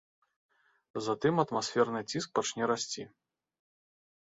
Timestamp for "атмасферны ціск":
1.43-2.29